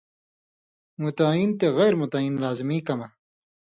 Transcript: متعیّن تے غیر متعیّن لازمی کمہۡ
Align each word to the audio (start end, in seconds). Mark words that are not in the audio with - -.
متعیّن 1.01 1.49
تے 1.59 1.67
غیر 1.77 1.93
متعیّن 2.01 2.33
لازمی 2.43 2.79
کمہۡ 2.87 3.09